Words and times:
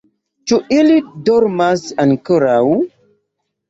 Ĉu 0.51 0.57
ili 0.77 0.95
dormas 1.29 1.87
ankoraŭ? 2.09 2.61